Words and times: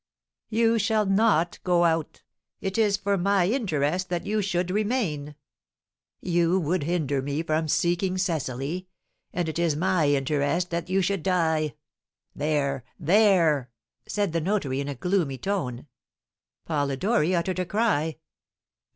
"You 0.49 0.79
shall 0.79 1.05
not 1.05 1.59
go 1.63 1.83
out. 1.85 2.23
It 2.59 2.79
is 2.79 2.97
for 2.97 3.19
my 3.19 3.45
interest 3.45 4.09
that 4.09 4.25
you 4.25 4.41
should 4.41 4.71
remain." 4.71 5.35
"You 6.21 6.59
would 6.59 6.81
hinder 6.81 7.21
me 7.21 7.43
from 7.43 7.67
seeking 7.67 8.17
Cecily, 8.17 8.87
and 9.31 9.47
it 9.47 9.59
is 9.59 9.75
my 9.75 10.07
interest 10.07 10.71
that 10.71 10.89
you 10.89 11.03
should 11.03 11.21
die. 11.21 11.75
There 12.33 12.83
there!" 12.97 13.69
said 14.07 14.33
the 14.33 14.41
notary, 14.41 14.79
in 14.81 14.87
a 14.87 14.95
gloomy 14.95 15.37
tone. 15.37 15.85
Polidori 16.65 17.35
uttered 17.35 17.59
a 17.59 17.65
cry. 17.67 18.17